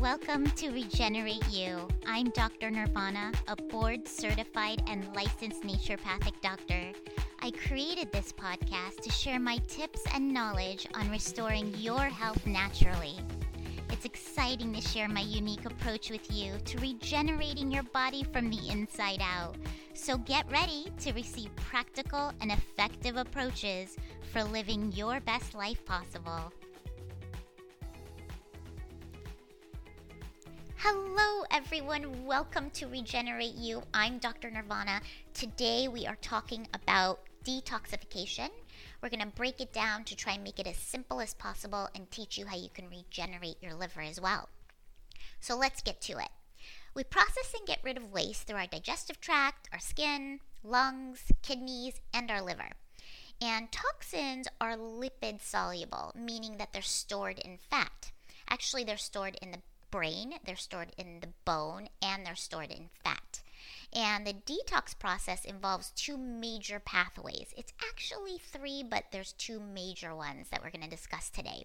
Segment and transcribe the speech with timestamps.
[0.00, 1.86] Welcome to Regenerate You.
[2.06, 2.70] I'm Dr.
[2.70, 6.92] Nirvana, a board certified and licensed naturopathic doctor.
[7.42, 13.14] I created this podcast to share my tips and knowledge on restoring your health naturally.
[13.90, 18.70] It's exciting to share my unique approach with you to regenerating your body from the
[18.70, 19.56] inside out.
[19.92, 23.98] So get ready to receive practical and effective approaches
[24.32, 26.50] for living your best life possible.
[30.82, 32.24] Hello, everyone.
[32.24, 33.82] Welcome to Regenerate You.
[33.92, 34.50] I'm Dr.
[34.50, 35.02] Nirvana.
[35.34, 38.48] Today we are talking about detoxification.
[39.02, 41.90] We're going to break it down to try and make it as simple as possible
[41.94, 44.48] and teach you how you can regenerate your liver as well.
[45.38, 46.30] So let's get to it.
[46.94, 52.00] We process and get rid of waste through our digestive tract, our skin, lungs, kidneys,
[52.14, 52.70] and our liver.
[53.38, 58.12] And toxins are lipid soluble, meaning that they're stored in fat.
[58.48, 59.58] Actually, they're stored in the
[59.90, 63.42] brain, they're stored in the bone, and they're stored in fat.
[63.92, 67.52] And the detox process involves two major pathways.
[67.56, 71.64] It's actually three, but there's two major ones that we're going to discuss today.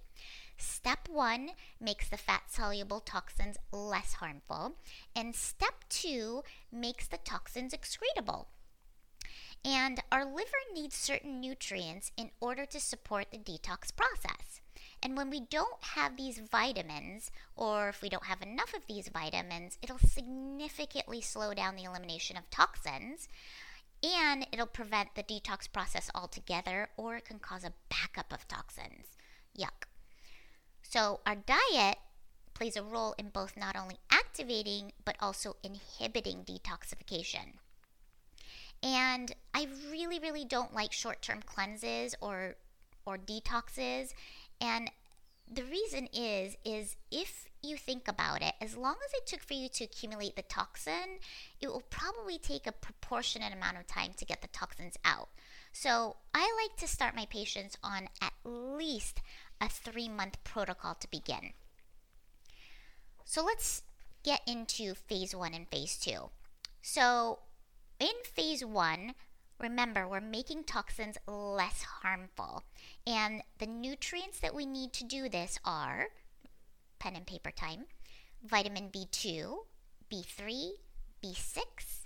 [0.58, 4.76] Step one makes the fat soluble toxins less harmful,
[5.16, 8.46] and step two makes the toxins excretable.
[9.64, 14.62] And our liver needs certain nutrients in order to support the detox process.
[15.04, 19.10] And when we don't have these vitamins, or if we don't have enough of these
[19.10, 23.28] vitamins, it'll significantly slow down the elimination of toxins
[24.04, 29.08] and it'll prevent the detox process altogether, or it can cause a backup of toxins.
[29.58, 29.88] Yuck.
[30.82, 31.98] So, our diet
[32.54, 37.58] plays a role in both not only activating but also inhibiting detoxification.
[38.84, 42.56] And I really, really don't like short term cleanses or
[43.06, 44.14] or detoxes
[44.66, 44.90] and
[45.52, 49.54] the reason is is if you think about it, as long as it took for
[49.54, 51.20] you to accumulate the toxin,
[51.60, 55.30] it will probably take a proportionate amount of time to get the toxins out.
[55.72, 59.22] So, I like to start my patients on at least
[59.60, 61.54] a 3-month protocol to begin.
[63.26, 63.82] So, let's
[64.24, 66.30] get into phase 1 and phase 2.
[66.82, 67.40] So,
[68.00, 69.16] in phase 1,
[69.60, 72.64] Remember, we're making toxins less harmful.
[73.08, 76.08] And the nutrients that we need to do this are
[77.00, 77.86] pen and paper time
[78.44, 79.58] vitamin B2,
[80.12, 80.72] B3,
[81.24, 82.06] B6,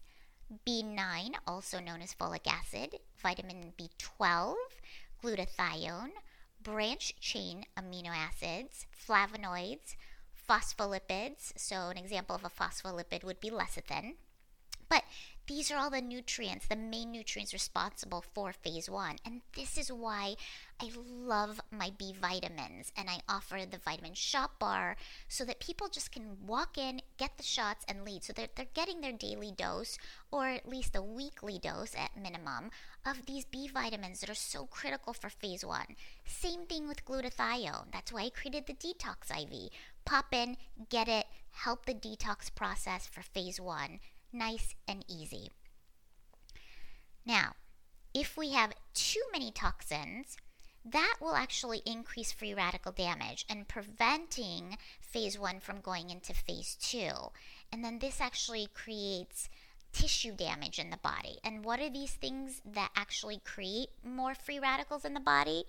[0.66, 4.56] B9, also known as folic acid, vitamin B12,
[5.22, 6.12] glutathione,
[6.64, 9.96] branch chain amino acids, flavonoids,
[10.50, 11.52] phospholipids.
[11.58, 14.14] So, an example of a phospholipid would be lecithin.
[14.88, 15.04] But
[15.50, 19.16] these are all the nutrients, the main nutrients responsible for phase one.
[19.26, 20.36] And this is why
[20.80, 24.96] I love my B vitamins and I offer the vitamin shot bar
[25.28, 28.24] so that people just can walk in, get the shots, and leave.
[28.24, 29.98] So they're, they're getting their daily dose
[30.32, 32.70] or at least a weekly dose at minimum
[33.04, 35.96] of these B vitamins that are so critical for phase one.
[36.26, 37.92] Same thing with glutathione.
[37.92, 39.72] That's why I created the detox IV.
[40.06, 40.58] Pop in,
[40.90, 44.00] get it, help the detox process for phase one
[44.32, 45.52] nice and easy.
[47.26, 47.54] Now,
[48.14, 50.38] if we have too many toxins,
[50.86, 56.76] that will actually increase free radical damage and preventing phase one from going into phase
[56.80, 57.12] two.
[57.72, 59.50] And then this actually creates
[59.92, 61.38] tissue damage in the body.
[61.44, 65.66] And what are these things that actually create more free radicals in the body?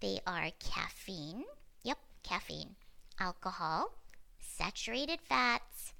[0.00, 1.44] They are caffeine,
[1.82, 2.76] yep, caffeine,
[3.20, 3.92] alcohol,
[4.38, 5.92] saturated fats,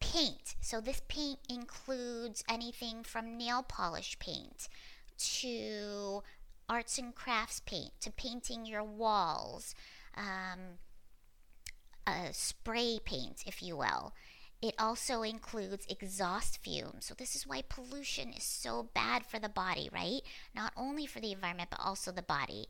[0.00, 0.56] paint.
[0.60, 4.68] So this paint includes anything from nail polish paint
[5.18, 6.22] to
[6.68, 9.74] arts and crafts paint to painting your walls,
[10.16, 10.78] um,
[12.32, 14.12] spray paint, if you will.
[14.60, 17.06] It also includes exhaust fumes.
[17.06, 20.22] So, this is why pollution is so bad for the body, right?
[20.52, 22.66] Not only for the environment, but also the body.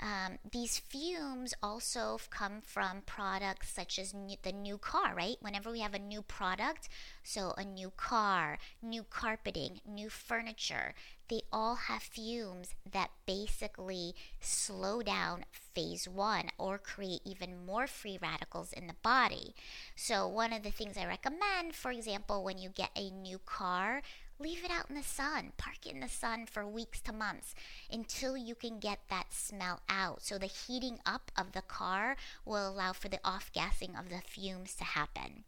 [0.00, 5.36] Um, these fumes also come from products such as new, the new car, right?
[5.40, 6.88] Whenever we have a new product,
[7.24, 10.94] so a new car, new carpeting, new furniture,
[11.28, 18.18] they all have fumes that basically slow down phase one or create even more free
[18.20, 19.54] radicals in the body.
[19.94, 24.02] So, one of the things I recommend, for example, when you get a new car,
[24.38, 25.52] leave it out in the sun.
[25.56, 27.54] Park it in the sun for weeks to months
[27.90, 30.22] until you can get that smell out.
[30.22, 34.20] So the heating up of the car will allow for the off gassing of the
[34.20, 35.44] fumes to happen.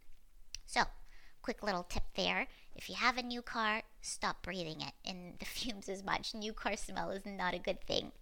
[0.66, 0.82] So,
[1.42, 2.46] quick little tip there.
[2.76, 6.34] If you have a new car, stop breathing it in the fumes as much.
[6.34, 8.12] New car smell is not a good thing.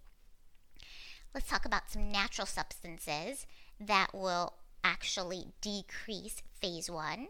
[1.33, 3.45] Let's talk about some natural substances
[3.79, 7.27] that will actually decrease phase one.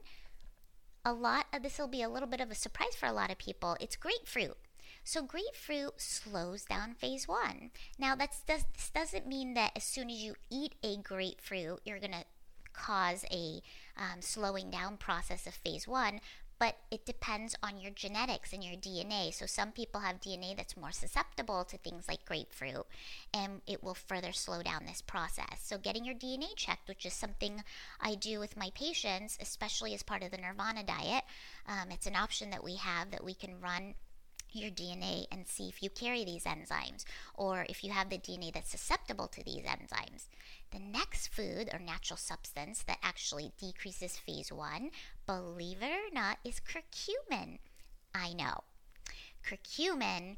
[1.05, 3.31] A lot of this will be a little bit of a surprise for a lot
[3.31, 3.77] of people.
[3.79, 4.57] It's grapefruit.
[5.03, 7.71] So grapefruit slows down phase one.
[7.97, 11.99] Now that's does, this doesn't mean that as soon as you eat a grapefruit, you're
[11.99, 12.25] gonna
[12.73, 13.61] cause a
[13.97, 16.21] um, slowing down process of phase one,
[16.59, 19.33] but it depends on your genetics and your DNA.
[19.33, 22.85] So some people have DNA that's more susceptible to things like grapefruit,
[23.33, 25.61] and it will further slow down this process.
[25.63, 27.63] So getting your DNA checked, which is something
[28.01, 31.23] I do with my patients, especially as part of the Nirvana diet,
[31.65, 33.95] um, it's an option that we have that we can run
[34.53, 37.05] your DNA and see if you carry these enzymes
[37.35, 40.27] or if you have the DNA that's susceptible to these enzymes.
[40.71, 44.91] The next food or natural substance that actually decreases phase one,
[45.25, 47.57] believe it or not, is curcumin.
[48.13, 48.63] I know.
[49.43, 50.37] Curcumin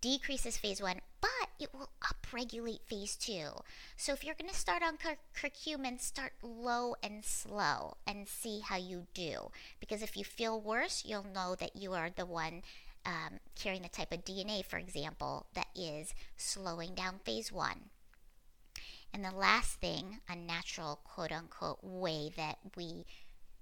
[0.00, 3.48] decreases phase one, but it will upregulate phase two.
[3.96, 8.60] So if you're going to start on cur- curcumin, start low and slow and see
[8.60, 9.50] how you do.
[9.78, 12.62] Because if you feel worse, you'll know that you are the one
[13.04, 17.90] um, carrying the type of DNA, for example, that is slowing down phase one.
[19.12, 23.06] And the last thing, a natural quote unquote way that we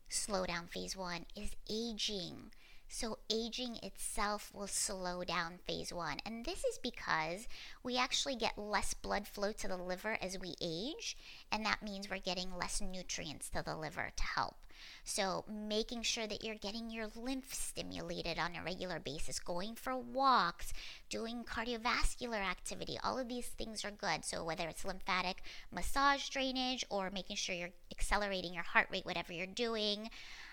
[0.09, 2.51] slow down phase one is aging.
[2.91, 6.19] So, aging itself will slow down phase one.
[6.25, 7.47] And this is because
[7.83, 11.17] we actually get less blood flow to the liver as we age,
[11.53, 14.57] and that means we're getting less nutrients to the liver to help.
[15.05, 19.97] So, making sure that you're getting your lymph stimulated on a regular basis, going for
[19.97, 20.73] walks,
[21.09, 24.25] doing cardiovascular activity, all of these things are good.
[24.25, 25.43] So, whether it's lymphatic
[25.73, 30.11] massage drainage or making sure you're accelerating your heart rate, whatever you're doing,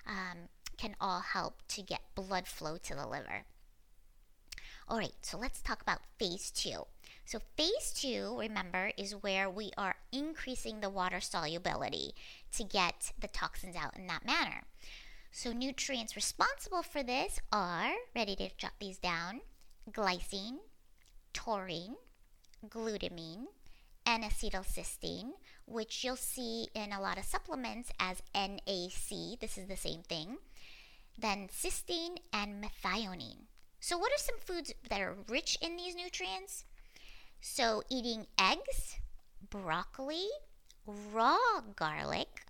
[0.08, 3.44] um, can all help to get blood flow to the liver.
[4.88, 6.86] All right, so let's talk about phase two.
[7.26, 12.14] So, phase two, remember, is where we are increasing the water solubility
[12.54, 14.64] to get the toxins out in that manner.
[15.32, 19.42] So, nutrients responsible for this are ready to jot these down
[19.92, 20.58] glycine,
[21.34, 21.96] taurine,
[22.68, 23.46] glutamine,
[24.06, 25.32] N-acetylcysteine,
[25.66, 29.40] which you'll see in a lot of supplements as NAC.
[29.40, 30.38] This is the same thing
[31.18, 33.46] then cysteine and methionine.
[33.80, 36.66] So, what are some foods that are rich in these nutrients?
[37.48, 38.98] So, eating eggs,
[39.52, 40.26] broccoli,
[40.88, 42.48] raw garlic,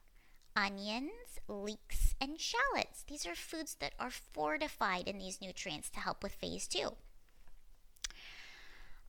[0.56, 3.04] onions, leeks, and shallots.
[3.06, 6.94] These are foods that are fortified in these nutrients to help with phase two.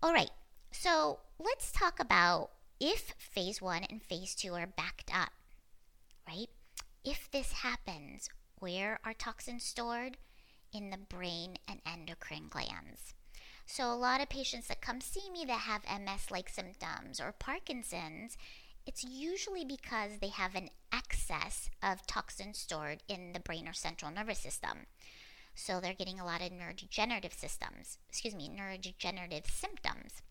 [0.03, 0.33] All right,
[0.73, 2.50] so let's talk about
[2.81, 5.31] if phase one and phase two are backed up,
[6.27, 6.50] right?
[7.05, 8.29] If this happens,
[8.59, 10.17] where are toxins stored?
[10.73, 13.15] In the brain and endocrine glands.
[13.68, 17.32] So, a lot of patients that come see me that have MS like symptoms or
[17.32, 18.38] Parkinson's,
[18.86, 24.12] it's usually because they have an excess of toxins stored in the brain or central
[24.12, 24.86] nervous system.
[25.56, 30.22] So, they're getting a lot of neurodegenerative systems, excuse me, neurodegenerative symptoms.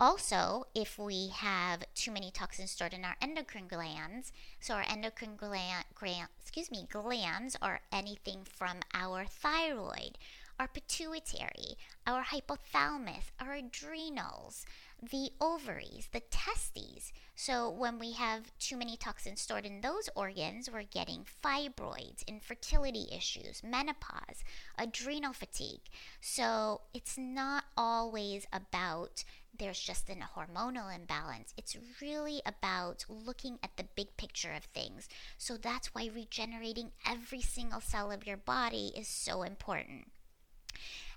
[0.00, 5.36] Also, if we have too many toxins stored in our endocrine glands, so our endocrine
[5.36, 10.18] gland, gland, excuse me, glands are anything from our thyroid,
[10.62, 11.76] our pituitary,
[12.06, 14.64] our hypothalamus, our adrenals,
[15.02, 17.12] the ovaries, the testes.
[17.34, 23.08] So, when we have too many toxins stored in those organs, we're getting fibroids, infertility
[23.12, 24.44] issues, menopause,
[24.78, 25.80] adrenal fatigue.
[26.20, 29.24] So, it's not always about
[29.58, 31.52] there's just a hormonal imbalance.
[31.56, 35.08] It's really about looking at the big picture of things.
[35.36, 40.06] So that's why regenerating every single cell of your body is so important.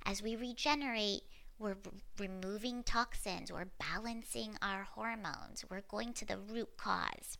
[0.05, 1.23] As we regenerate,
[1.57, 1.77] we're
[2.19, 7.37] removing toxins, we're balancing our hormones, we're going to the root cause.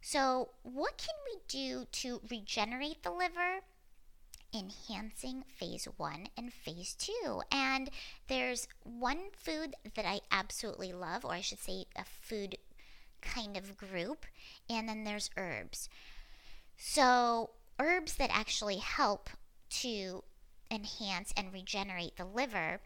[0.00, 3.60] So, what can we do to regenerate the liver?
[4.54, 7.42] enhancing phase one and phase two.
[7.52, 7.90] And
[8.28, 12.56] there's one food that I absolutely love, or I should say, a food
[13.20, 14.26] kind of group,
[14.68, 15.88] and then there's herbs.
[16.76, 19.28] So, herbs that actually help
[19.70, 20.22] to
[20.70, 22.80] enhance and regenerate the liver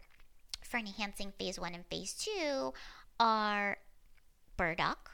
[0.61, 2.73] for enhancing phase one and phase two
[3.19, 3.77] are
[4.57, 5.11] burdock,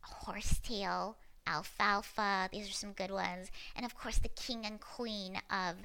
[0.00, 2.48] horsetail, alfalfa.
[2.52, 3.50] These are some good ones.
[3.74, 5.76] And of course, the king and queen of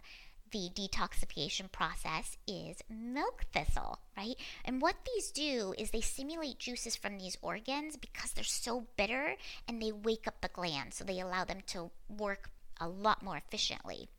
[0.52, 4.36] the detoxification process is milk thistle, right?
[4.66, 9.36] And what these do is they stimulate juices from these organs because they're so bitter
[9.68, 12.50] and they wake up the glands, so they allow them to work
[12.82, 14.10] a lot more efficiently.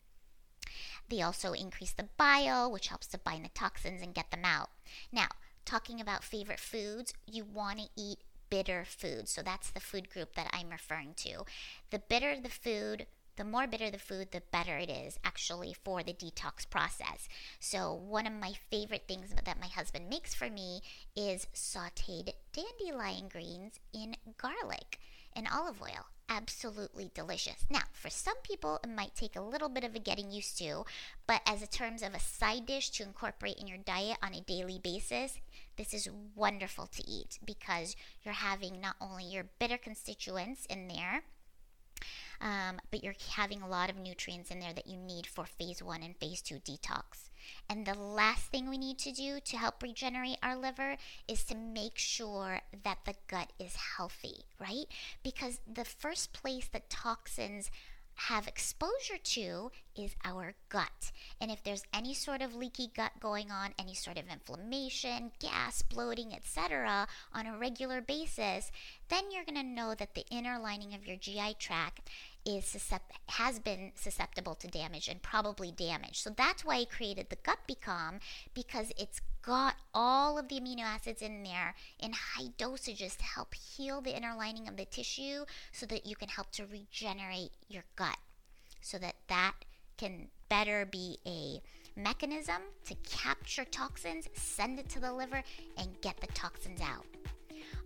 [1.13, 4.71] They also increase the bile, which helps to bind the toxins and get them out.
[5.13, 5.29] Now,
[5.67, 9.29] talking about favorite foods, you want to eat bitter food.
[9.29, 11.45] So that's the food group that I'm referring to.
[11.91, 13.05] The bitter the food,
[13.37, 17.29] the more bitter the food, the better it is actually for the detox process.
[17.61, 20.81] So, one of my favorite things that my husband makes for me
[21.15, 24.99] is sauteed dandelion greens in garlic
[25.37, 26.07] and olive oil.
[26.29, 27.67] Absolutely delicious.
[27.69, 30.85] Now, for some people, it might take a little bit of a getting used to,
[31.27, 34.41] but as a terms of a side dish to incorporate in your diet on a
[34.41, 35.39] daily basis,
[35.77, 41.23] this is wonderful to eat because you're having not only your bitter constituents in there
[42.43, 45.83] um, but you're having a lot of nutrients in there that you need for phase
[45.83, 47.31] one and phase two detox.
[47.69, 50.97] And the last thing we need to do to help regenerate our liver
[51.29, 54.87] is to make sure that the gut is healthy, right?
[55.23, 57.71] Because the first place that toxins
[58.15, 61.13] have exposure to is our gut.
[61.41, 65.83] And if there's any sort of leaky gut going on, any sort of inflammation, gas,
[65.83, 68.71] bloating, etc., on a regular basis,
[69.09, 72.11] then you're going to know that the inner lining of your GI tract
[72.45, 76.17] is suscept- has been susceptible to damage and probably damaged.
[76.17, 78.21] So that's why I created the Gut Become
[78.55, 83.55] because it's got all of the amino acids in there in high dosages to help
[83.55, 87.85] heal the inner lining of the tissue so that you can help to regenerate your
[87.97, 88.19] gut
[88.83, 89.55] so that that
[89.97, 91.63] can better be a
[91.99, 95.43] mechanism to capture toxins, send it to the liver,
[95.79, 97.07] and get the toxins out.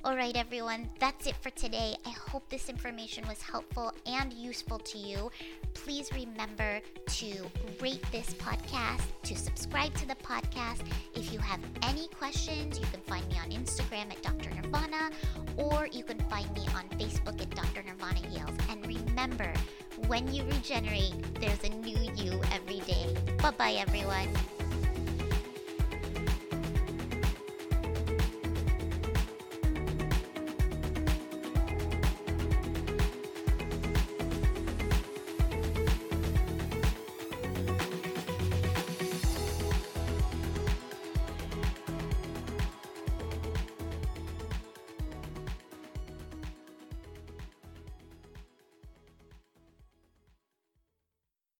[0.07, 1.97] All right, everyone, that's it for today.
[2.07, 5.33] I hope this information was helpful and useful to you.
[5.75, 7.47] Please remember to
[7.81, 10.83] rate this podcast, to subscribe to the podcast.
[11.17, 14.49] If you have any questions, you can find me on Instagram at Dr.
[14.51, 15.11] Nirvana,
[15.57, 17.83] or you can find me on Facebook at Dr.
[17.83, 18.57] Nirvana Yales.
[18.71, 19.53] And remember,
[20.07, 23.13] when you regenerate, there's a new you every day.
[23.43, 24.29] Bye bye, everyone.